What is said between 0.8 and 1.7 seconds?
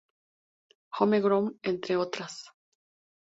Home Grown